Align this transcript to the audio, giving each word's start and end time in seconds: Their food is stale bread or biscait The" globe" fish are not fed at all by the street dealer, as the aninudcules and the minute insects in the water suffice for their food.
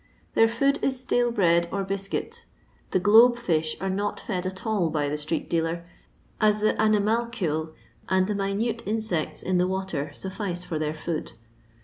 Their 0.33 0.47
food 0.47 0.79
is 0.81 0.99
stale 0.99 1.29
bread 1.31 1.67
or 1.71 1.83
biscait 1.85 2.45
The" 2.89 2.99
globe" 3.09 3.37
fish 3.37 3.79
are 3.79 3.87
not 3.87 4.19
fed 4.19 4.47
at 4.47 4.65
all 4.65 4.89
by 4.89 5.07
the 5.07 5.17
street 5.19 5.47
dealer, 5.47 5.85
as 6.41 6.59
the 6.59 6.73
aninudcules 6.81 7.71
and 8.09 8.25
the 8.25 8.33
minute 8.33 8.81
insects 8.87 9.43
in 9.43 9.59
the 9.59 9.67
water 9.67 10.09
suffice 10.15 10.63
for 10.63 10.79
their 10.79 10.95
food. 10.95 11.33